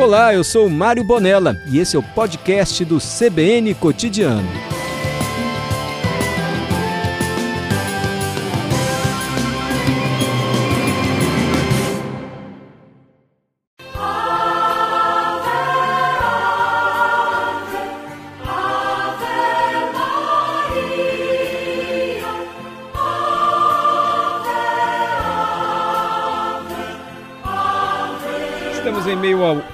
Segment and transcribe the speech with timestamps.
[0.00, 4.48] Olá, eu sou Mário Bonella e esse é o podcast do CBN Cotidiano.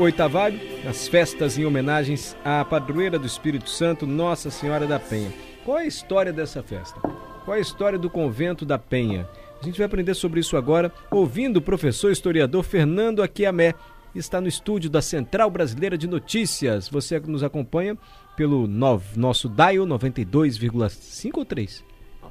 [0.07, 5.33] Oitavário, nas festas em homenagens à padroeira do Espírito Santo, Nossa Senhora da Penha.
[5.65, 7.01] Qual é a história dessa festa?
[7.45, 9.29] Qual é a história do convento da Penha?
[9.61, 13.75] A gente vai aprender sobre isso agora, ouvindo o professor historiador Fernando Aquiamé,
[14.15, 16.89] está no estúdio da Central Brasileira de Notícias.
[16.89, 17.99] Você nos acompanha
[18.37, 21.85] pelo nove, nosso dial 92,5 ou 3?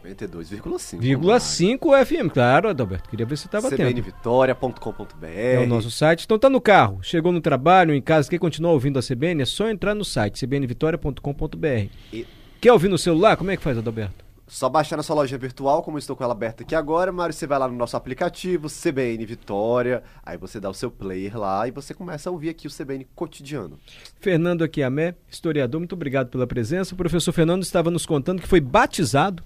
[0.05, 2.05] 92,5.
[2.05, 3.09] FM, claro, Adalberto.
[3.09, 3.81] Queria ver se estava atento.
[3.83, 6.23] cbnvitoria.com.br É o nosso site.
[6.25, 9.45] Então tá no carro, chegou no trabalho, em casa, quer continuar ouvindo a CBN, é
[9.45, 11.89] só entrar no site cbnvitoria.com.br.
[12.13, 12.25] E-
[12.61, 13.37] Quer ouvir no celular?
[13.37, 14.25] Como é que faz, Adalberto?
[14.47, 17.33] Só baixar na sua loja virtual, como eu estou com ela aberta aqui agora, Mário,
[17.33, 21.67] você vai lá no nosso aplicativo, CBN Vitória, aí você dá o seu player lá
[21.67, 23.79] e você começa a ouvir aqui o CBN cotidiano.
[24.19, 26.93] Fernando Aquiamé, historiador, muito obrigado pela presença.
[26.93, 29.43] O professor Fernando estava nos contando que foi batizado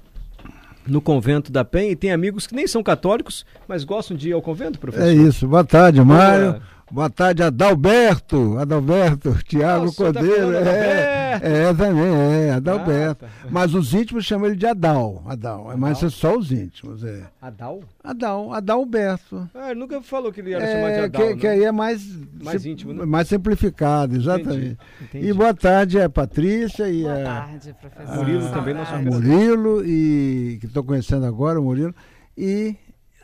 [0.89, 4.33] no convento da Penha e tem amigos que nem são católicos, mas gostam de ir
[4.33, 5.07] ao convento, professor?
[5.07, 5.47] É isso.
[5.47, 6.61] Boa tarde, Mário.
[6.91, 8.57] Boa tarde, Adalberto.
[8.57, 10.53] Adalberto, Tiago Ah, tá Cordeiro.
[10.55, 12.03] é, é, também,
[12.47, 13.25] é, Adalberto.
[13.25, 13.47] Ah, tá.
[13.51, 15.23] Mas os íntimos chamam ele de Adal.
[15.27, 15.71] Adal.
[15.77, 17.23] Mas é só os íntimos, é.
[17.39, 17.81] Adal?
[18.03, 19.47] Adal, Adalberto.
[19.53, 21.37] Ah, ele nunca falou que ele era chamado de É, Adal, que, não.
[21.37, 22.03] que aí é mais,
[22.43, 23.05] Mais sim- íntimo, né?
[23.05, 24.49] mais simplificado, exatamente.
[24.57, 25.27] Entendi, entendi.
[25.27, 28.15] E boa tarde a Patrícia e Boa a, tarde, professor.
[28.15, 29.15] Murilo Que também, nosso saudade.
[29.15, 31.93] Murilo, e, que estou conhecendo agora, o Murilo,
[32.35, 32.75] e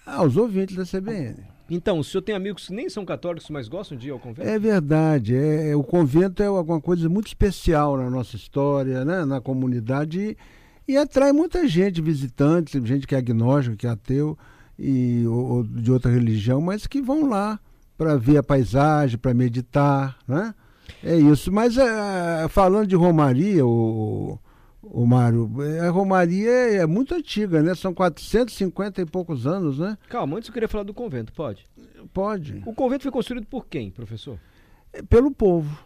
[0.06, 1.55] aos ouvintes da CBN.
[1.70, 4.48] Então, o senhor tem amigos que nem são católicos, mas gostam de ir ao convento?
[4.48, 5.36] É verdade.
[5.36, 9.26] É, é- o convento é alguma coisa muito especial na nossa história, né?
[9.26, 10.38] na comunidade,
[10.88, 14.38] e, e atrai muita gente, visitantes, gente que é agnóstico, que é ateu,
[14.78, 17.60] e, ou, ou de outra religião, mas que vão lá
[17.98, 20.18] para ver a paisagem, para meditar.
[20.28, 20.54] Né?
[21.04, 21.52] É isso.
[21.52, 24.38] Mas é, falando de Romaria, o,
[24.86, 25.50] o Mário,
[25.82, 27.74] a Romaria é, é muito antiga, né?
[27.76, 29.98] São 450 e poucos anos, né?
[30.10, 31.68] Calma, antes eu queria falar do convento, pode?
[32.14, 32.62] Pode.
[32.66, 34.40] O convento foi construído por quem, professor?
[34.94, 35.78] É pelo povo,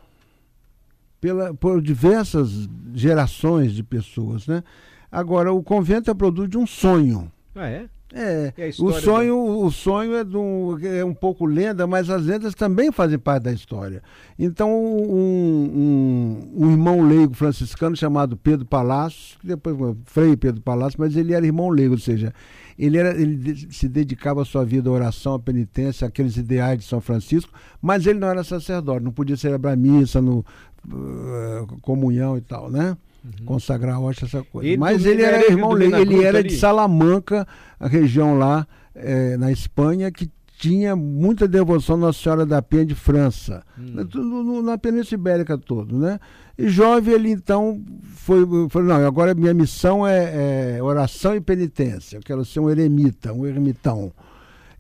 [1.19, 4.63] pela, por diversas gerações de pessoas, né?
[5.11, 7.31] Agora, o convento é produto de um sonho.
[7.55, 7.89] Ah, é?
[8.11, 12.91] É, o sonho, o sonho é, um, é um pouco lenda, mas as lendas também
[12.91, 14.01] fazem parte da história.
[14.37, 20.99] Então, um, um, um irmão leigo franciscano chamado Pedro Palácio, que depois Frei Pedro Palácio,
[20.99, 22.33] mas ele era irmão leigo, ou seja,
[22.79, 26.85] ele, era, ele se dedicava a sua vida à oração, à penitência, àqueles ideais de
[26.85, 30.43] São Francisco, mas ele não era sacerdote, não podia celebrar missa, no,
[30.87, 32.97] eh, comunhão e tal, né?
[33.45, 34.67] Consagrar a hóstia, essa coisa.
[34.69, 36.49] Ele mas ele era irmão leigo, ele era ali?
[36.49, 37.47] de Salamanca,
[37.79, 38.65] a região lá
[38.95, 43.91] eh, na Espanha, que tinha muita devoção à Nossa Senhora da Penha de França, Hum.
[43.93, 46.19] na, no- na Península Ibérica todo, né?
[46.57, 47.81] E jovem ele então
[48.15, 52.69] foi, foi não, agora minha missão é, é oração e penitência, eu quero ser um
[52.69, 54.11] eremita, um ermitão.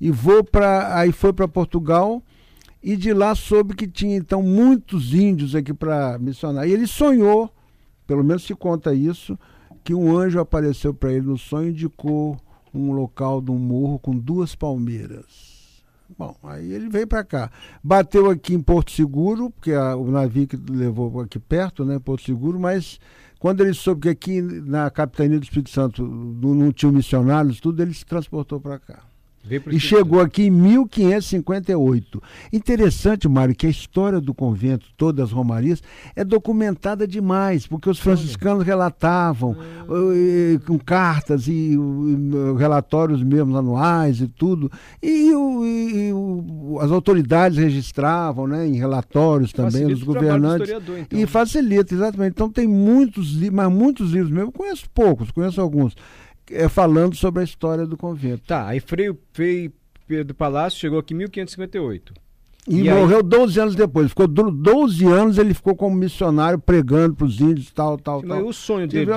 [0.01, 2.21] E vou para aí foi para Portugal
[2.83, 6.67] e de lá soube que tinha então muitos índios aqui para missionar.
[6.67, 7.49] E ele sonhou,
[8.09, 9.37] pelo menos se conta isso,
[9.83, 12.35] que um anjo apareceu para ele no sonho e indicou
[12.73, 15.83] um local de um morro com duas palmeiras.
[16.17, 17.51] Bom, aí ele veio para cá.
[17.83, 22.25] Bateu aqui em Porto Seguro, porque a- o navio que levou aqui perto, né, Porto
[22.25, 22.99] Seguro, mas
[23.39, 27.79] quando ele soube que aqui na capitania do Espírito Santo não não tinham missionários, tudo,
[27.79, 29.03] ele se transportou para cá.
[29.75, 32.21] E chegou aqui em 1558.
[32.51, 35.81] Interessante, Mário, que a história do convento, todas as romarias,
[36.15, 39.55] é documentada demais, porque os franciscanos relatavam
[39.89, 41.75] eh, com cartas e
[42.57, 44.71] relatórios mesmo anuais e tudo.
[45.01, 50.69] E, e o- as autoridades registravam né, em relatórios também, Facilita os governantes.
[50.69, 51.19] então.
[51.19, 52.31] E facilita, exatamente.
[52.33, 55.95] Então tem muitos livros, mas muitos livros mesmo, conheço poucos, conheço alguns,
[56.51, 58.43] é, falando sobre a história do convento.
[58.45, 59.71] Tá, aí Frei, Frei
[60.07, 62.13] Pedro Palácio chegou aqui em 1558.
[62.69, 62.99] E, E aí?
[62.99, 64.09] morreu 12 anos depois.
[64.09, 68.37] Ficou do- 12 anos, ele ficou como missionário pregando para os índios, tal, tal, Mas
[68.37, 68.47] tal.
[68.47, 69.09] o sonho dele.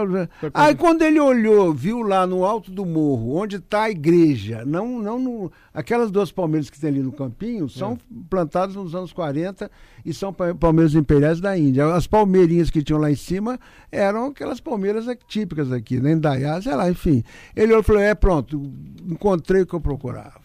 [0.55, 4.99] Aí quando ele olhou, viu lá no alto do morro, onde está a igreja, não,
[4.99, 7.97] não no- aquelas duas palmeiras que tem ali no campinho, são É.
[8.31, 9.71] plantadas nos anos 40
[10.03, 11.93] e são pa- palmeiras imperiais da Índia.
[11.95, 13.61] As palmeirinhas que tinham lá em cima
[13.91, 16.13] eram aquelas palmeiras típicas aqui, né?
[16.13, 17.23] Indaiá, sei lá, enfim.
[17.55, 18.73] Ele olhou e falou, é pronto,
[19.07, 20.41] encontrei o que eu procurava.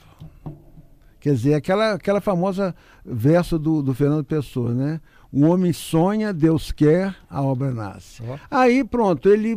[1.27, 2.73] Quer dizer, aquela, aquela famosa
[3.05, 5.01] verso do, do Fernando Pessoa, né?
[5.37, 8.23] O homem sonha, Deus quer, a obra nasce.
[8.49, 9.55] Aí pronto, ele,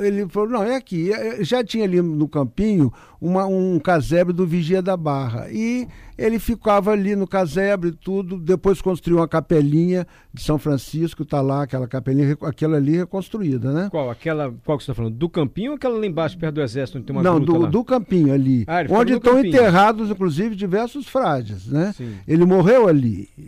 [0.00, 1.10] ele falou, não, é aqui.
[1.10, 5.46] É, Já tinha ali no campinho uma, um casebre do Vigia da Barra.
[5.50, 5.88] E
[6.18, 11.40] ele ficava ali no casebre e tudo, depois construiu uma capelinha de São Francisco, está
[11.40, 13.88] lá, aquela capelinha, aquela ali reconstruída, né?
[13.90, 14.10] Qual?
[14.10, 14.54] Aquela.
[14.64, 15.14] Qual que você está falando?
[15.14, 17.68] Do campinho ou aquela lá embaixo, perto do exército, onde tem uma não, do, lá?
[17.68, 19.54] do campinho ali, Ah, onde estão campinho.
[19.54, 21.94] enterrados, inclusive, diversos frades, né?
[21.96, 22.14] Sim.
[22.28, 23.42] Ele morreu ali, eh,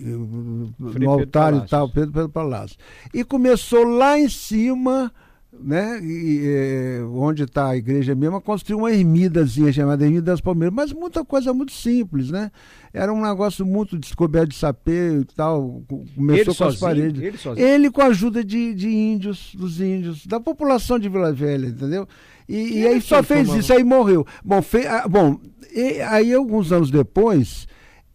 [0.99, 1.71] no altar e Palácios.
[1.71, 2.77] tal, Pedro Pedro Palácio.
[3.13, 5.13] E começou lá em cima,
[5.59, 5.99] né?
[6.03, 10.75] e, eh, onde está a igreja mesmo, a construir uma ermidazinha chamada Ermida das Palmeiras,
[10.75, 12.51] mas muita coisa muito simples, né?
[12.93, 15.83] Era um negócio muito descoberto de sapê e tal.
[15.89, 16.81] co- Começou Ele com as sozinho?
[16.81, 17.23] paredes.
[17.23, 17.67] Ele sozinho?
[17.67, 22.07] Ele com a ajuda de, de índios, dos índios, da população de Vila Velha, entendeu?
[22.49, 24.25] E, e aí só fez isso, aí morreu.
[24.45, 25.39] Bom, fe- ah, bom
[25.75, 27.67] e- aí alguns anos depois,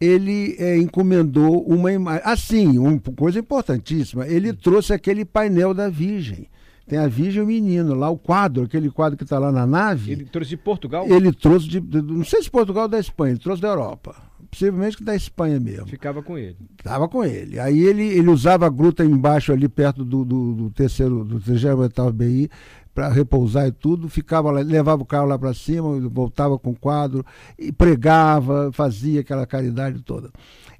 [0.02, 2.22] ele eh, encomendou uma imagem.
[2.24, 6.48] Assim, uma coisa importantíssima, ele trouxe aquele painel da Virgem.
[6.88, 9.64] Tem a Virgem e o menino lá, o quadro, aquele quadro que está lá na
[9.64, 10.10] nave.
[10.10, 11.06] Ele trouxe de Portugal?
[11.08, 14.16] Ele trouxe de, não sei se Portugal ou da Espanha, ele trouxe da Europa.
[14.50, 15.86] Possivelmente que da Espanha mesmo.
[15.86, 16.56] Ficava com ele.
[16.76, 17.58] Estava com ele.
[17.58, 21.78] Aí ele, ele usava a gruta embaixo ali perto do, do, do terceiro, do terceiro
[22.12, 22.50] BI
[22.94, 26.78] para repousar e tudo, ficava lá, levava o carro lá para cima, voltava com o
[26.78, 27.24] quadro,
[27.58, 30.30] e pregava, fazia aquela caridade toda.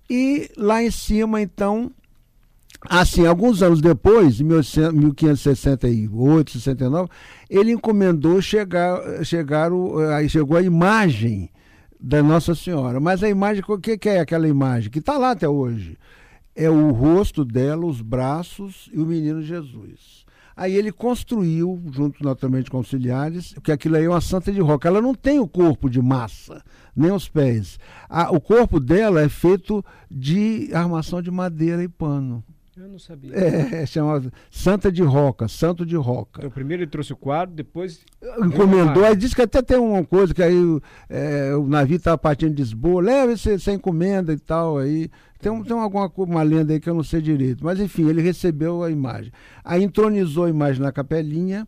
[0.09, 1.91] E lá em cima, então,
[2.82, 7.09] assim, alguns anos depois, em 1800 1568, 69,
[7.49, 11.49] ele encomendou chegar, chegar o, aí chegou a imagem
[11.99, 13.00] da Nossa Senhora.
[13.00, 14.91] Mas a imagem, o que, que é aquela imagem?
[14.91, 15.97] Que está lá até hoje.
[16.55, 20.22] É o rosto dela, os braços e o menino Jesus.
[20.57, 24.89] Aí ele construiu, junto naturalmente com auxiliares, que aquilo aí é uma santa de roca.
[24.89, 26.63] Ela não tem o corpo de massa,
[26.95, 27.79] nem os pés.
[28.09, 32.45] A- o corpo dela é feito de armação de madeira e pano.
[32.82, 33.32] Eu não sabia.
[33.34, 36.40] É, é chamado Santa de Roca, Santo de Roca.
[36.40, 38.00] Então, primeiro ele trouxe o quadro, depois.
[38.44, 40.56] Encomendou, aí disse que até tem uma coisa que aí
[41.08, 45.08] é, o navio estava partindo de Lisboa, leva essa encomenda e tal aí.
[45.40, 47.64] Tem, um- tem alguma uma lenda aí que eu não sei direito.
[47.64, 49.32] Mas enfim, ele recebeu a imagem.
[49.64, 51.67] Aí entronizou a imagem na capelinha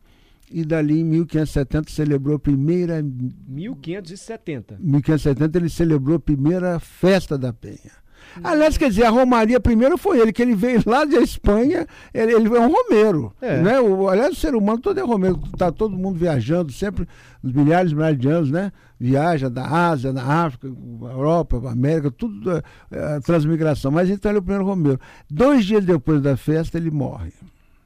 [0.51, 4.77] e dali em 1570 celebrou a primeira 1570.
[4.81, 8.04] 1570 ele celebrou a primeira festa da Penha.
[8.43, 12.33] Aliás, quer dizer, a Romaria primeiro foi ele, que ele veio lá da Espanha, ele,
[12.33, 13.33] ele é um romeiro.
[13.41, 13.61] É.
[13.61, 13.81] Né?
[13.81, 17.07] O, aliás, o ser humano todo é romeiro, está todo mundo viajando, sempre,
[17.43, 18.73] milhares e milhares de anos, né?
[18.99, 23.91] Viaja da Ásia, da África, Europa, América, tudo é, é, transmigração.
[23.91, 25.01] Mas então ele é o primeiro romeiro.
[25.29, 27.33] Dois dias depois da festa, ele morre.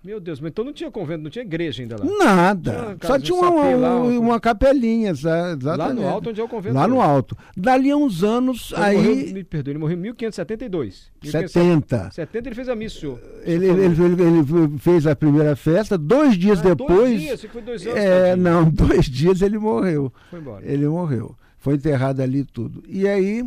[0.03, 2.05] Meu Deus, mas então não tinha convento, não tinha igreja ainda lá.
[2.25, 2.71] Nada.
[2.73, 6.01] Tinha uma Só tinha um uma, sapê lá, uma, uma- uma capelinha, sa- Lá exatamente.
[6.01, 6.75] no alto, onde é o convento.
[6.77, 7.37] Lá no alto.
[7.57, 8.97] Dali a uns anos, Ele aí.
[8.97, 11.11] morreu, me perdoe, ele morreu em 1572.
[11.23, 12.11] 70.
[12.13, 13.21] 70 ele fez a missa, senhor.
[13.45, 16.89] Ele, ele, ele- ele fez a primeira festa, dois dias Ah, depois.
[16.97, 17.99] Dois dias, foi dois anos.
[17.99, 20.13] é, não, dois dias ele morreu.
[20.31, 20.65] Foi embora.
[20.65, 21.35] Ele morreu.
[21.59, 22.85] Foi enterrado ali tudo.
[22.89, 23.45] E aí,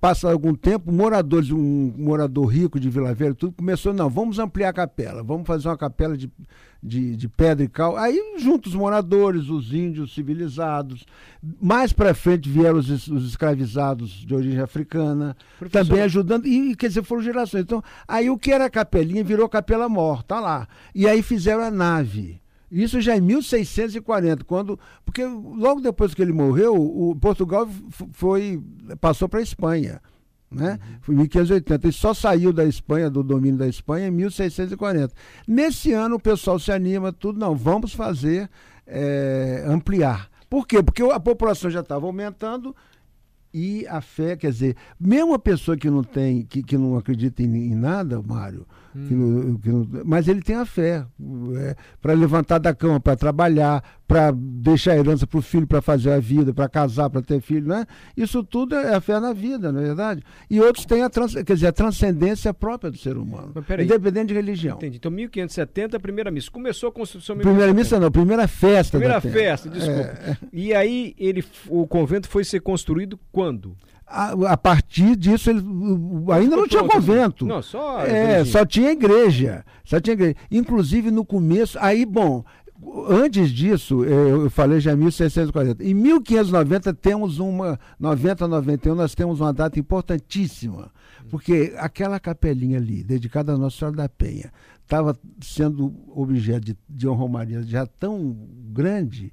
[0.00, 4.68] passa algum tempo, moradores, um morador rico de Vila Velha, tudo começou, não, vamos ampliar
[4.68, 6.30] a capela, vamos fazer uma capela de,
[6.82, 7.96] de, de pedra e cal.
[7.96, 11.04] Aí, junto os moradores, os índios civilizados,
[11.60, 16.88] mais para frente vieram os, os escravizados de origem africana, Professor- também ajudando, e quer
[16.88, 17.62] dizer, foram gerações.
[17.64, 20.68] Então, aí o que era capelinha virou capela morta, tá lá.
[20.94, 22.40] E aí fizeram a nave.
[22.70, 24.78] Isso já em 1640, quando.
[25.04, 27.68] Porque logo depois que ele morreu, o Portugal
[28.12, 28.60] foi,
[29.00, 30.00] passou para a Espanha.
[30.50, 30.78] Né?
[31.00, 31.86] Foi em 1580.
[31.86, 35.14] Ele só saiu da Espanha, do domínio da Espanha, em 1640.
[35.46, 38.48] Nesse ano o pessoal se anima, tudo, não, vamos fazer,
[38.86, 40.30] eh, ampliar.
[40.48, 40.82] Por quê?
[40.82, 42.74] Porque a população já estava aumentando
[43.52, 47.42] e a fé, quer dizer, mesmo a pessoa que não tem, que, que não acredita
[47.42, 48.66] em, em nada, Mário,
[49.08, 51.04] que não- que não- mas ele tem a fé
[52.00, 56.12] para levantar da cama, para trabalhar, para deixar a herança para o filho, para fazer
[56.12, 57.84] a vida, para casar, para ter filho, né?
[58.16, 60.22] Isso tudo é a fé na vida, não é verdade?
[60.48, 64.34] E outros têm a, trans, quer dizer, a transcendência própria do ser humano, independente de
[64.34, 64.76] religião.
[64.76, 64.96] Entendi.
[64.98, 66.50] Então, 1570, a primeira missa.
[66.50, 67.96] Começou a construção Primeira 1570.
[67.96, 68.98] missa não, primeira festa.
[68.98, 70.38] Primeira festa, desculpa.
[70.52, 73.76] E aí, ele, o convento foi ser construído quando?
[74.06, 75.60] A, a partir disso, ele,
[76.32, 76.92] ainda não tinha Pronto.
[76.94, 77.44] convento.
[77.44, 78.00] Não, só.
[78.04, 79.64] É, só tinha igreja.
[79.84, 80.36] Só tinha igreja.
[80.50, 82.44] Inclusive no começo, aí, bom,
[83.08, 85.82] antes disso, eu, eu falei já em 1640.
[85.84, 90.90] Em 1590 temos uma, 90, 91, nós temos uma data importantíssima.
[91.28, 94.52] Porque aquela capelinha ali, dedicada a Nossa Senhora da Penha,
[94.84, 98.36] estava sendo objeto de, de uma romaria já tão
[98.72, 99.32] grande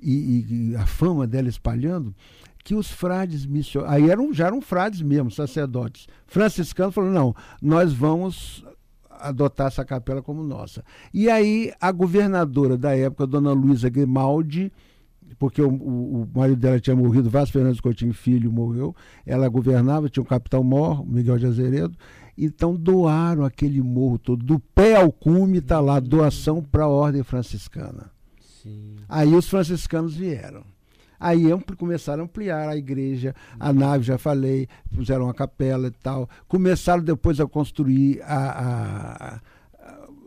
[0.00, 2.14] e, e- e a fama dela espalhando,
[2.64, 7.92] que os frades missionários, aí eram, já eram frades mesmo, sacerdotes, franciscanos, falaram, não, nós
[7.92, 8.64] vamos
[9.10, 10.82] adotar essa capela como nossa.
[11.12, 14.72] E aí a governadora da época, dona Luísa Grimaldi,
[15.38, 20.08] porque o, o, o, marido dela tinha morrido, Vasco Fernandes Coutinho Filho morreu, ela governava,
[20.08, 21.96] tinha o capitão mor, Miguel de Azeredo,
[22.36, 27.22] então doaram aquele morro todo, do pé ao cume está lá, doação para a ordem
[27.22, 28.10] franciscana.
[28.62, 28.96] Sim.
[29.06, 30.73] Aí os franciscanos vieram.
[31.18, 31.44] Aí
[31.76, 36.28] começaram a ampliar a igreja, a nave, já falei, puseram uma capela e tal.
[36.46, 39.40] Começaram depois a construir a, a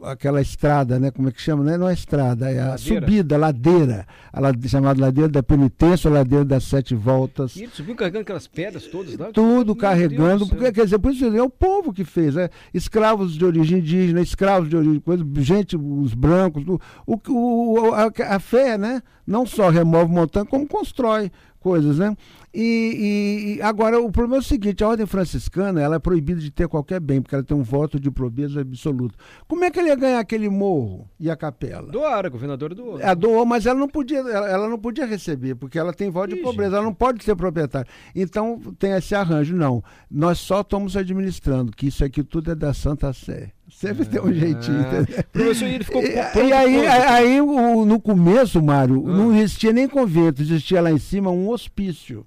[0.03, 1.11] aquela estrada, né?
[1.11, 1.63] Como é que chama?
[1.63, 2.77] Não é, não é estrada, é a ladeira.
[2.77, 4.07] subida, a ladeira.
[4.31, 7.55] A ladeira, chamada ladeira da penitência, a ladeira das sete voltas.
[7.55, 9.31] E ele subiu carregando aquelas pedras todas lá?
[9.31, 12.49] Tudo carregando, porque quer dizer, por isso é o povo que fez, né?
[12.73, 18.39] Escravos de origem indígena, escravos de origem, coisa, gente, os brancos, o, o, a, a
[18.39, 19.01] fé, né?
[19.25, 22.15] Não só remove montanha, como constrói coisas, né?
[22.59, 26.49] E, e, agora o problema é o seguinte: a ordem franciscana ela é proibida de
[26.49, 29.15] ter qualquer bem, porque ela tem um voto de pobreza absoluto.
[29.47, 31.91] Como é que ele ia ganhar aquele morro e a capela?
[31.91, 32.99] Doaram, a governadora doou.
[32.99, 36.33] Ela doou, mas ela não podia, ela, ela não podia receber, porque ela tem voto
[36.33, 37.87] de pobreza, ela não pode ser proprietária.
[38.15, 39.55] Então tem esse arranjo.
[39.55, 43.51] Não, nós só estamos administrando, que isso aqui tudo é da Santa Sé.
[43.69, 44.79] Sempre tem um jeitinho.
[44.79, 45.23] Ah.
[45.31, 46.01] Professor, ele ficou.
[46.01, 49.11] E, e aí, aí o, no começo, Mário, ah.
[49.15, 52.25] não existia nem convento, existia lá em cima um hospício.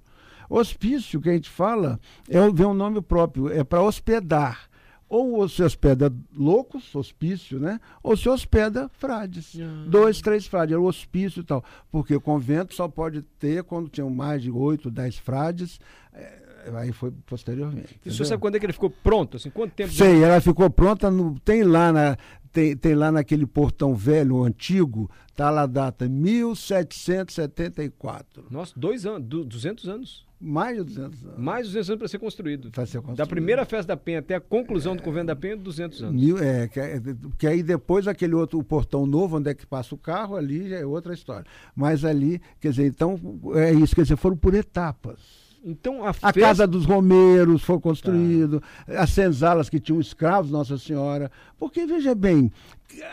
[0.51, 1.97] Hospício, que a gente fala,
[2.29, 4.69] é, vem um nome próprio, é para hospedar.
[5.07, 7.79] Ou se hospeda loucos, hospício, né?
[8.03, 9.57] Ou se hospeda frades.
[9.59, 9.85] Ah.
[9.87, 11.63] Dois, três frades, era o hospício e tal.
[11.89, 15.79] Porque o convento só pode ter quando tinham mais de oito, dez frades.
[16.13, 16.41] É,
[16.75, 17.99] aí foi posteriormente.
[18.05, 19.37] E o senhor sabe quando é que ele ficou pronto?
[19.37, 19.91] Assim, quanto tempo?
[19.91, 20.23] Sei, de...
[20.23, 22.17] ela ficou pronta, no, tem lá na,
[22.51, 28.45] tem, tem lá naquele portão velho, antigo, tá lá a data 1774.
[28.49, 30.30] Nossa, dois anos, 200 anos.
[30.41, 31.37] Mais de 200 anos.
[31.37, 32.71] Mais de 200 anos para ser construído.
[32.71, 33.17] Para ser construído.
[33.17, 36.21] Da primeira festa da Penha até a conclusão é, do convento da Penha, 200 anos.
[36.21, 37.01] Mil, é, que, é,
[37.37, 40.69] que, aí depois aquele outro, o portão novo, onde é que passa o carro, ali
[40.69, 41.45] já é outra história.
[41.75, 43.19] Mas ali, quer dizer, então,
[43.53, 45.40] é isso, quer dizer, foram por etapas.
[45.63, 49.01] Então a, a casa dos Romeiros foi construído, tá.
[49.01, 51.31] as senzalas que tinham escravos, Nossa Senhora.
[51.59, 52.51] Porque veja bem,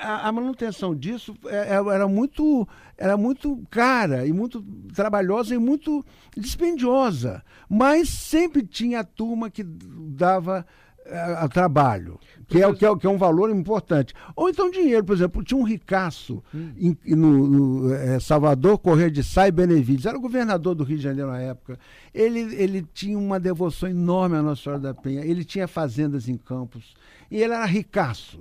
[0.00, 4.64] a, a manutenção disso é, é, era muito era muito cara e muito
[4.94, 6.04] trabalhosa e muito
[6.36, 10.66] dispendiosa, mas sempre tinha a turma que dava
[11.10, 14.14] a, a trabalho, que é, que, é, que é um valor importante.
[14.34, 16.72] Ou então dinheiro, por exemplo, tinha um ricaço hum.
[16.76, 20.96] em, no, no é, Salvador Correia de Sá e Benevides, era o governador do Rio
[20.96, 21.78] de Janeiro na época.
[22.14, 26.36] Ele, ele tinha uma devoção enorme à Nossa Senhora da Penha, ele tinha fazendas em
[26.36, 26.94] campos,
[27.30, 28.40] e ele era ricaço.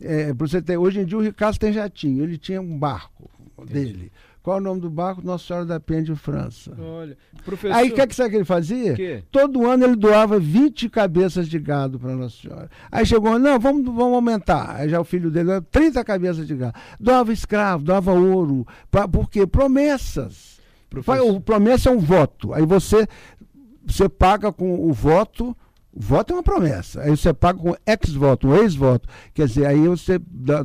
[0.00, 3.72] É, você ter, hoje em dia o ricaço tem jatinho, ele tinha um barco Entendi.
[3.72, 4.12] dele.
[4.46, 5.22] Qual é o nome do barco?
[5.24, 6.72] Nossa Senhora da Penha de França.
[6.78, 7.74] Olha, professor...
[7.74, 8.94] Aí o que, é que sabe que ele fazia?
[8.94, 9.24] Que?
[9.28, 12.70] Todo ano ele doava 20 cabeças de gado para Nossa Senhora.
[12.88, 14.76] Aí chegou, não, vamos, vamos aumentar.
[14.76, 16.78] Aí já o filho dele, 30 cabeças de gado.
[17.00, 18.64] Doava escravo, doava ouro.
[18.88, 19.48] Pra, por quê?
[19.48, 20.60] Promessas.
[20.88, 21.28] Professor...
[21.28, 22.54] O promessa é um voto.
[22.54, 23.04] Aí você,
[23.84, 25.56] você paga com o voto
[25.96, 27.00] voto é uma promessa.
[27.00, 29.08] Aí você paga com ex-voto, um ex-voto.
[29.32, 30.20] Quer dizer, aí você.
[30.28, 30.64] Dá,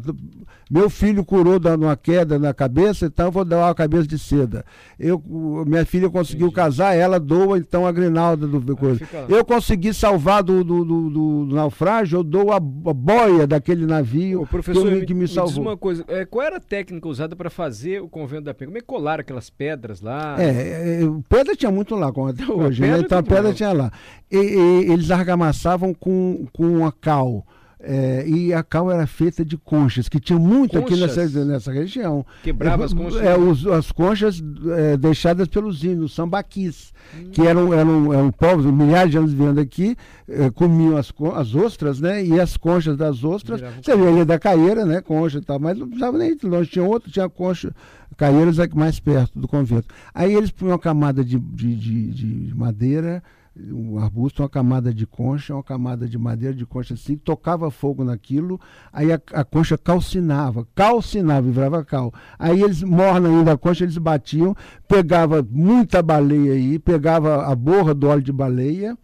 [0.72, 4.18] meu filho curou dando uma queda na cabeça, então eu vou dar uma cabeça de
[4.18, 4.64] seda.
[4.98, 5.22] Eu,
[5.68, 6.56] minha filha conseguiu Entendi.
[6.56, 9.02] casar, ela doa então a grinalda do coisa.
[9.28, 14.48] Eu consegui salvar do, do, do, do, naufrágio, eu dou a, boia daquele navio o
[14.48, 15.62] professor, que, me, que me salvou.
[15.62, 18.68] Me uma coisa, é, qual era a técnica usada para fazer o convento da Penha?
[18.68, 20.42] Como é que colaram aquelas pedras lá?
[20.42, 22.98] É, é, pedra tinha muito lá, como até hoje, né?
[23.00, 23.92] Então a pedra tinha lá.
[24.32, 27.46] E, e, eles argamassavam com, com a cal.
[27.84, 31.18] É, e a cal era feita de conchas, que tinha muito conchas?
[31.18, 32.24] aqui nessa, nessa região.
[32.44, 33.22] Quebrava as conchas?
[33.22, 34.44] É, os, as conchas
[34.78, 37.30] é, deixadas pelos índios, sambaquis, hum.
[37.32, 39.98] que eram, eram, eram povos, milhares de anos vivendo aqui,
[40.30, 42.24] é, comiam as, as ostras, né?
[42.24, 45.02] E as conchas das ostras, você vê ali da caeira, né?
[45.02, 47.74] Concha e tal, mas não precisava nem ir longe, tinha outro, tinha concha,
[48.16, 49.88] caeiras mais perto do convento.
[50.14, 53.24] Aí eles punham uma camada de, de, de, de madeira
[53.56, 58.04] um arbusto, uma camada de concha, uma camada de madeira de concha assim, tocava fogo
[58.04, 58.60] naquilo,
[58.92, 62.14] aí a, a concha calcinava, calcinava virava cal.
[62.40, 64.56] Aí eles, morna ainda a concha, eles batiam,
[64.88, 68.98] pegava muita baleia aí, pegava a borra do óleo de baleia,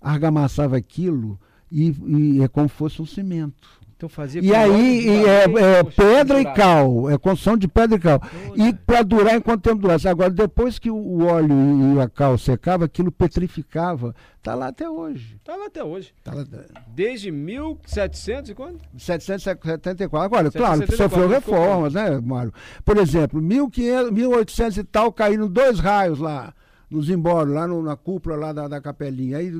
[0.00, 1.38] argamassava aquilo
[1.70, 3.77] e, e é como fosse um cimento.
[3.98, 7.98] Então fazia e aí e é, é pedra e cal, é construção de pedra e
[7.98, 8.22] cal.
[8.54, 10.06] e para durar enquanto tempo durasse.
[10.06, 14.14] Agora, depois que o óleo e a cal secava, aquilo petrificava.
[14.36, 15.34] Está lá até hoje.
[15.34, 16.14] Está lá até hoje.
[16.22, 16.44] Tá lá...
[16.86, 18.78] Desde 1700 e quando?
[18.96, 20.16] 774.
[20.16, 22.54] Agora, 774, claro, sofreu reformas, né, Mário?
[22.84, 26.54] Por exemplo, 1500, 1800 e tal, caíram dois raios lá
[26.90, 29.38] no Zimbório, lá no, na cúpula lá da, da capelinha.
[29.38, 29.50] Aí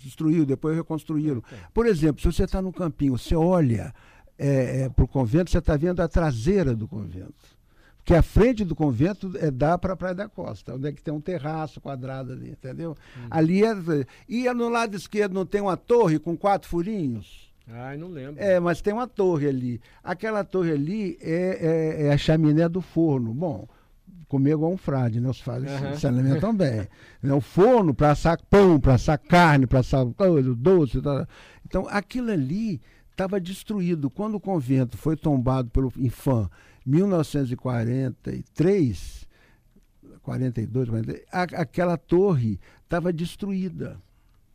[0.00, 1.42] destruiu, depois reconstruíram.
[1.72, 3.94] Por exemplo, se você está no campinho, você olha
[4.38, 7.62] é, é, para o convento, você está vendo a traseira do convento.
[7.98, 11.00] Porque a frente do convento é dá para a Praia da Costa, onde é que
[11.00, 12.96] tem um terraço quadrado ali, entendeu?
[13.16, 13.28] Hum.
[13.30, 13.76] Ali é.
[14.28, 17.52] E no lado esquerdo não tem uma torre com quatro furinhos?
[17.68, 18.42] Ai, não lembro.
[18.42, 19.80] É, mas tem uma torre ali.
[20.02, 23.32] Aquela torre ali é, é, é a chaminé do forno.
[23.32, 23.68] Bom,
[24.32, 25.28] comer igual um frade, né?
[25.28, 25.94] Os frades uhum.
[25.94, 26.88] se alimentam bem.
[27.22, 27.34] Né?
[27.34, 30.04] O forno para assar pão, para assar carne, para assar
[30.56, 31.00] doce.
[31.00, 31.24] Tal.
[31.64, 34.10] Então, aquilo ali estava destruído.
[34.10, 36.50] Quando o convento foi tombado pelo Infam
[36.84, 39.28] 1943,
[40.22, 44.00] 42, 43, a, aquela torre estava destruída.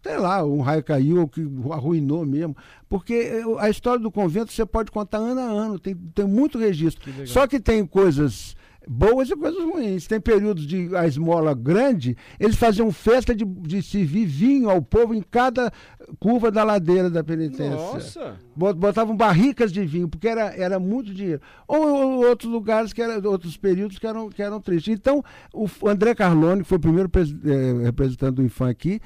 [0.04, 2.58] Sei lá, um raio caiu, que arruinou mesmo.
[2.90, 6.58] Porque eh, a história do convento você pode contar ano a ano, tem, tem muito
[6.58, 7.14] registro.
[7.14, 8.58] Que Só que tem coisas
[8.88, 10.08] boas e coisas ruins.
[10.08, 15.14] Tem períodos de a esmola grande, eles faziam festa de, de servir vinho ao povo
[15.14, 15.72] em cada
[16.20, 17.76] curva da ladeira da penitência.
[17.76, 18.38] Nossa!
[18.56, 21.42] Botavam barricas de vinho, porque era, era muito dinheiro.
[21.68, 24.94] Ou, ou outros lugares, que era, outros períodos que eram, que eram tristes.
[24.94, 29.02] Então, o André Carlone, que foi o primeiro eh, representante do Infam aqui,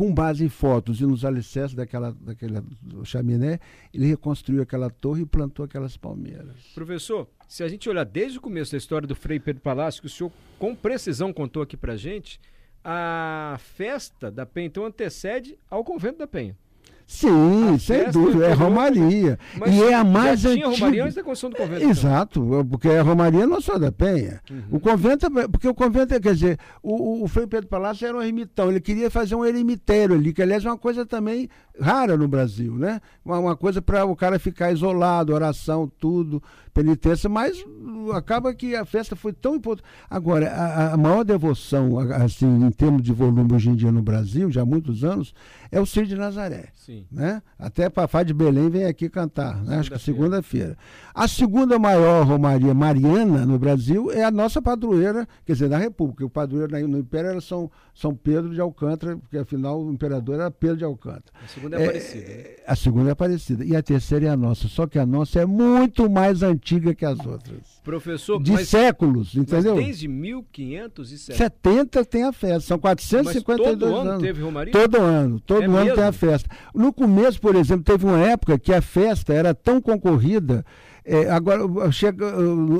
[0.00, 2.64] com base em fotos e nos alicerces daquela, daquela
[3.04, 3.60] chaminé,
[3.92, 6.56] ele reconstruiu aquela torre e plantou aquelas palmeiras.
[6.74, 10.06] Professor, se a gente olhar desde o começo da história do Frei Pedro Palácio, que
[10.06, 12.40] o senhor com precisão contou aqui pra gente,
[12.82, 16.56] a festa da Penha então antecede ao convento da Penha.
[17.10, 19.36] Sim, sem dúvida, é Romaria.
[19.68, 20.68] e é a mais já antiga.
[20.68, 21.80] Tinha Romaria antes da construção do convento.
[21.80, 21.90] Então.
[21.90, 22.66] Exato, então.
[22.66, 24.40] porque a Romaria não só da Penha.
[24.48, 24.62] Uhum.
[24.70, 28.70] O convento, porque o convento, quer dizer, o, o Frei Pedro Palácio era um ermitão,
[28.70, 31.48] ele queria fazer um eremitério ali, que aliás é uma coisa também
[31.80, 33.00] rara no Brasil, né?
[33.24, 36.40] Uma, uma coisa para o cara ficar isolado, oração, tudo,
[36.72, 37.64] penitência, mas
[38.14, 39.86] acaba que a festa foi tão importante.
[40.08, 44.50] Agora, a, a maior devoção, assim, em termos de volume hoje em dia no Brasil,
[44.50, 45.34] já há muitos anos,
[45.72, 46.68] é o Ciro de Nazaré.
[46.74, 46.99] Sim.
[47.10, 47.42] Né?
[47.58, 49.78] Até Fafá de Belém vem aqui cantar, né?
[49.78, 50.76] acho que segunda-feira.
[51.14, 56.24] A segunda maior Romaria Mariana no Brasil é a nossa padroeira, quer dizer, da República.
[56.24, 60.50] O padroeiro no Império era São, São Pedro de Alcântara, porque afinal o imperador era
[60.50, 61.32] Pedro de Alcântara.
[61.44, 62.28] A segunda é, é Aparecida.
[62.28, 62.44] Né?
[62.66, 63.64] A segunda é Aparecida.
[63.64, 64.68] E a terceira é a nossa.
[64.68, 67.79] Só que a nossa é muito mais antiga que as outras.
[67.82, 69.74] Professor, de mas, séculos, entendeu?
[69.74, 74.22] Mas desde 1570 70 tem a festa, são 452 mas todo ano anos.
[74.22, 74.72] teve Romaria?
[74.72, 75.94] Todo ano, todo é ano mesmo?
[75.94, 76.50] tem a festa.
[76.74, 80.64] No começo, por exemplo, teve uma época que a festa era tão concorrida
[81.04, 82.26] é, agora, chega,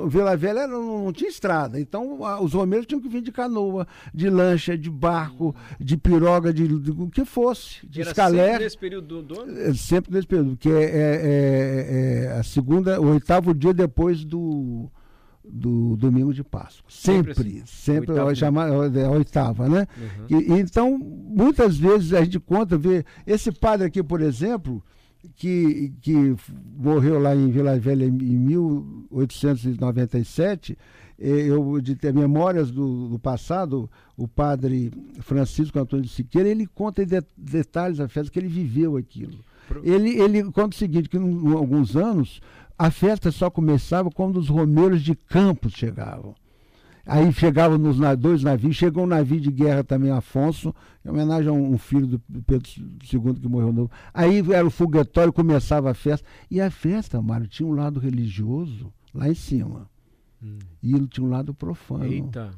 [0.09, 3.87] Vila Velha não, não, tinha estrada, então a, os romeiros tinham que vir de canoa,
[4.13, 8.47] de lancha, de barco, de piroga, de, o que fosse, de Era escalé.
[8.47, 9.59] Sempre nesse período do ano?
[9.59, 14.91] É, sempre nesse período, que é, é, é, a segunda, o oitavo dia depois do,
[15.43, 16.85] do domingo de Páscoa.
[16.89, 17.67] Sempre, sempre, assim.
[17.67, 19.87] sempre oitavo, chama, é a oitava, né?
[19.97, 20.39] Uhum.
[20.39, 24.83] E, então, muitas vezes a gente conta, vê, esse padre aqui, por exemplo
[25.37, 26.35] que, que
[26.77, 30.79] morreu lá em Vila Velha em 1897,
[31.19, 36.67] eh, eu de ter memórias do, do, passado, o padre Francisco Antônio de Siqueira, ele
[36.67, 39.45] conta em de, detalhes da festa que ele viveu aquilo.
[39.85, 42.41] Ele, ele conta o seguinte, que em alguns anos
[42.77, 46.35] a festa só começava quando os romeiros de Campos chegavam.
[47.07, 51.53] Aí chegavam nos dois navios, chegou um navio de guerra também, Afonso, em homenagem a
[51.53, 53.91] um, filho do Pedro II que morreu novo.
[54.13, 56.27] Aí era o foguetório, começava a festa.
[56.51, 59.89] E a festa, Mário, tinha um lado religioso lá em cima.
[60.43, 60.59] Hum.
[60.83, 62.05] E ele tinha um lado profano.
[62.05, 62.51] Eita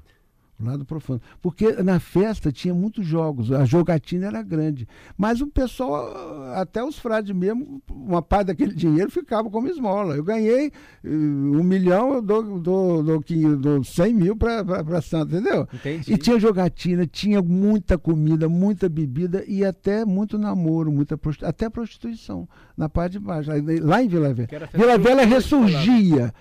[0.65, 1.21] lado profano.
[1.41, 4.87] Porque na festa tinha muitos jogos, a jogatina era grande.
[5.17, 10.17] Mas o pessoal, até os frades mesmo, uma parte daquele dinheiro ficava como esmola.
[10.17, 15.37] Eu ganhei uh, um milhão, eu dou, dou, dou, dou, dou 100 mil para Santa,
[15.37, 15.67] entendeu?
[15.73, 16.13] Entendi.
[16.13, 21.47] E tinha jogatina, tinha muita comida, muita bebida e até muito namoro, muita prostitu...
[21.47, 23.51] até prostituição na parte de baixo.
[23.83, 24.49] Lá em Vila Velha.
[24.73, 26.33] Vila Velha ressurgia.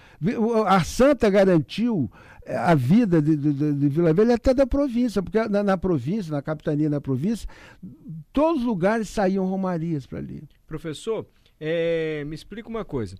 [0.68, 2.12] A Santa garantiu
[2.48, 6.42] a vida de, de, de, Vila Velha até da província, porque na, na, província, na
[6.42, 7.48] capitania da província,
[8.34, 10.44] todos os lugares saíam romarias para ali.
[10.68, 11.28] Professor,
[11.60, 13.16] é, me explica uma coisa.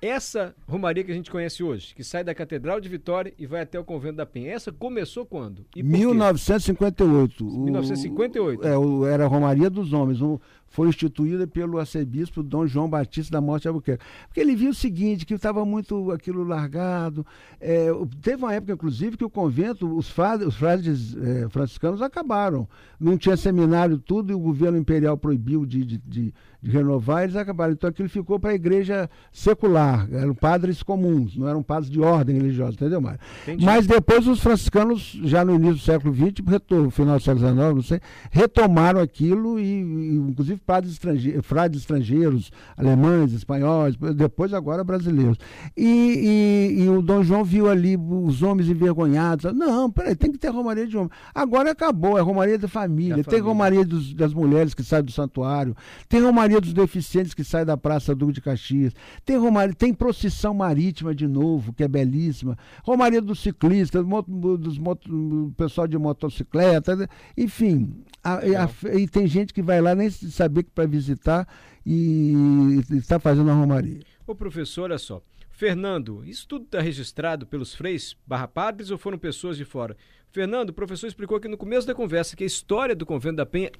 [0.00, 3.62] Essa romaria que a gente conhece hoje, que sai da Catedral de Vitória e vai
[3.62, 5.66] até o Convento da Penha, essa começou quando?
[5.74, 7.44] E 1958.
[7.44, 8.64] O, 1958?
[8.64, 10.22] É, o, era a Romaria dos Homens.
[10.22, 14.04] O, foi instituída pelo arcebispo Dom João Batista da Morte de Albuquerque.
[14.26, 17.26] Porque ele viu o seguinte, que estava muito aquilo largado.
[17.60, 17.88] É,
[18.20, 22.68] teve uma época, inclusive, que o convento, os frades, os frades é, franciscanos acabaram.
[23.00, 27.36] Não tinha seminário, tudo, e o governo imperial proibiu de, de, de, de renovar, eles
[27.36, 27.72] acabaram.
[27.72, 32.36] Então aquilo ficou para a igreja secular, eram padres comuns, não eram padres de ordem
[32.36, 33.20] religiosa, entendeu, Mário?
[33.62, 37.56] Mas depois os franciscanos, já no início do século XX, no final do século XIX,
[37.56, 38.00] não sei,
[38.30, 45.38] retomaram aquilo e, e inclusive padres estrangeiros, frades estrangeiros, alemães, espanhóis, depois agora brasileiros.
[45.76, 45.86] E,
[46.76, 49.52] e, e, o Dom João viu ali os homens envergonhados.
[49.54, 51.10] Não, peraí, tem que ter romaria de homem.
[51.34, 53.18] Agora acabou, é romaria da família.
[53.18, 53.44] Da tem família.
[53.44, 55.76] romaria dos, das mulheres que saem do santuário,
[56.08, 58.92] tem romaria dos deficientes que saem da Praça Duque de Caxias,
[59.24, 65.52] tem romaria, tem procissão marítima de novo, que é belíssima, romaria dos ciclistas, dos, do
[65.56, 67.94] pessoal de motocicleta, enfim.
[68.22, 70.10] A, a, e tem gente que vai lá nem
[70.48, 71.46] saber que para visitar
[71.84, 72.34] e
[72.90, 74.00] está fazendo a romaria.
[74.26, 75.22] Ô professor, olha só.
[75.50, 79.96] Fernando, isso tudo está registrado pelos freis barra padres ou foram pessoas de fora?
[80.30, 83.46] Fernando, o professor explicou aqui no começo da conversa que a história do convento da
[83.46, 83.70] Penha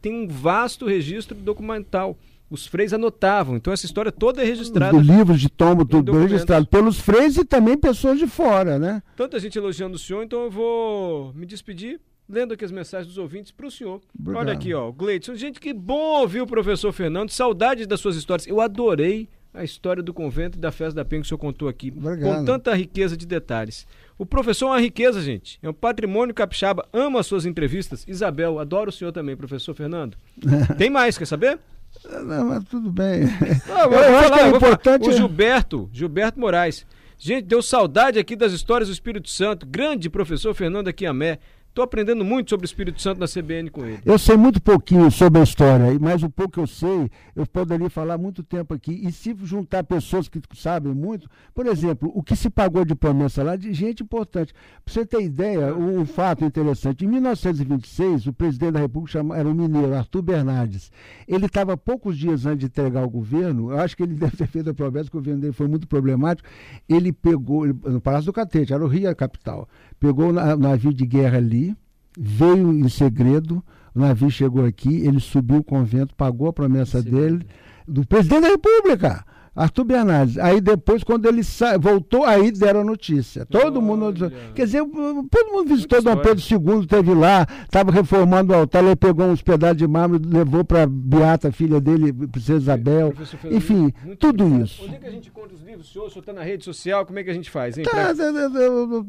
[0.00, 2.16] tem um vasto registro documental.
[2.50, 4.96] Os freis anotavam, então essa história toda é registrada.
[4.96, 9.02] Os livros de tombo, tudo registrado pelos freis e também pessoas de fora, né?
[9.14, 13.18] Tanta gente elogiando o senhor, então eu vou me despedir lendo aqui as mensagens dos
[13.18, 14.00] ouvintes para o senhor.
[14.18, 14.42] Obrigado.
[14.42, 15.34] Olha aqui, ó, Gleidson.
[15.34, 17.30] Gente, que bom ouvir o professor Fernando.
[17.30, 18.46] Saudades das suas histórias.
[18.46, 21.68] Eu adorei a história do convento e da festa da Penha que o senhor contou
[21.68, 21.92] aqui.
[21.96, 22.36] Obrigado.
[22.36, 23.86] Com tanta riqueza de detalhes.
[24.18, 25.58] O professor é uma riqueza, gente.
[25.62, 26.86] É um patrimônio capixaba.
[26.92, 28.04] Ama as suas entrevistas.
[28.06, 30.16] Isabel, adoro o senhor também, professor Fernando.
[30.76, 31.58] Tem mais, quer saber?
[32.04, 33.22] Não, mas tudo bem.
[33.66, 35.08] Não, eu, eu acho falar, que é importante.
[35.08, 36.86] O Gilberto, Gilberto Moraes.
[37.16, 39.66] Gente, deu saudade aqui das histórias do Espírito Santo.
[39.66, 41.38] Grande professor Fernando aqui Amé.
[41.68, 44.00] Estou aprendendo muito sobre o Espírito Santo na CBN com ele.
[44.04, 47.88] Eu sei muito pouquinho sobre a história, mas o pouco que eu sei, eu poderia
[47.88, 49.00] falar muito tempo aqui.
[49.06, 53.44] E se juntar pessoas que sabem muito, por exemplo, o que se pagou de promessa
[53.44, 54.52] lá, de gente importante.
[54.84, 59.48] Para você ter ideia, um, fato interessante: em 1926, o presidente da República chama, era
[59.48, 60.90] o mineiro Arthur Bernardes.
[61.28, 64.48] Ele estava poucos dias antes de entregar o governo, eu acho que ele deve ter
[64.48, 66.48] feito a promessa, que o governo dele foi muito problemático.
[66.88, 69.68] Ele pegou, no Palácio do Catete, era o Rio a capital
[69.98, 71.76] pegou o navio de guerra ali,
[72.18, 73.62] veio em segredo,
[73.94, 77.46] o navio chegou aqui, ele subiu o convento, pagou a promessa dele,
[77.86, 79.24] do presidente da República.
[79.58, 80.38] Arthur Bernardes.
[80.38, 81.42] Aí depois, quando ele
[81.80, 83.44] voltou, aí deram a notícia.
[83.44, 84.30] Todo mundo.
[84.54, 88.94] Quer dizer, todo mundo visitou Dom Pedro II, esteve lá, estava reformando o altar, ele
[88.94, 93.12] pegou uns pedaços de mármore, levou para Beata, filha dele, Princesa Isabel.
[93.50, 94.84] Enfim, tudo isso.
[94.84, 95.88] Onde é que a gente encontra os livros?
[95.88, 97.76] O senhor, senhor está na rede social, como é que a gente faz?
[97.76, 97.84] Hein?
[97.84, 98.60] Tá, pra...
[98.62, 99.04] eu,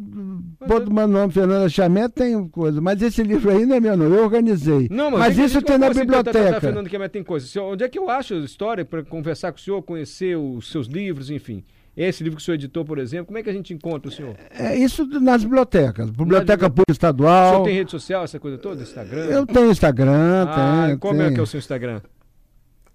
[0.68, 2.82] boto meu nome, Fernanda Chamé, tem coisa.
[2.82, 4.88] Mas esse livro aí não é meu nome, eu organizei.
[4.90, 6.40] Não, mas, mas isso tem na biblioteca.
[6.40, 7.62] Tá, tá, tá, Fernando Chamé tem coisa.
[7.62, 10.88] Onde é que eu acho a história para conversar com o senhor, conhecer os seus
[10.88, 11.64] livros, enfim.
[11.96, 14.12] Esse livro que o senhor editou, por exemplo, como é que a gente encontra o
[14.12, 14.36] senhor?
[14.52, 16.10] É isso nas bibliotecas.
[16.10, 17.48] Biblioteca Pública Estadual.
[17.48, 18.82] O senhor tem rede social, essa coisa toda?
[18.84, 19.26] Instagram?
[19.26, 21.00] Eu tenho Instagram, ah, tenho.
[21.00, 21.30] Como tenho.
[21.30, 22.02] é que é o seu Instagram?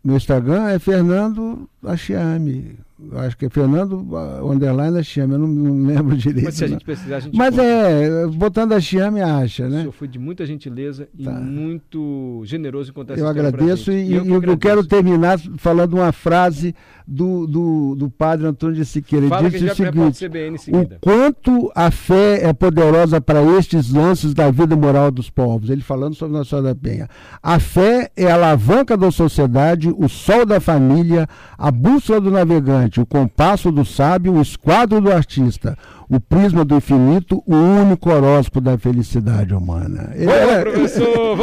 [0.03, 2.79] Meu Instagram é Fernando Achiame.
[3.13, 4.07] Acho que é Fernando
[4.43, 6.45] Underline Achiame, eu não, não lembro direito.
[6.45, 7.63] Mas se a gente precisar, a gente Mas conta.
[7.63, 9.79] é, botando Achiame acha, né?
[9.79, 11.33] O senhor foi de muita gentileza e tá.
[11.33, 16.75] muito generoso em contar Eu agradeço e, eu, eu, eu quero terminar falando uma frase
[17.07, 19.29] do, do, do padre Antônio de Siqueira.
[19.29, 20.27] Fala Ele disse o seguinte:
[20.69, 25.69] o quanto a fé é poderosa para estes lances da vida moral dos povos.
[25.69, 27.09] Ele falando sobre Nossa Senhora da Penha.
[27.43, 33.01] A fé é a alavanca da sociedade, o sol da família, a bússola do navegante,
[33.01, 35.77] o compasso do sábio, o esquadro do artista,
[36.09, 40.11] o prisma do infinito, o único horóscopo da felicidade humana.
[40.17, 40.61] Boa, é...
[40.63, 41.37] professor!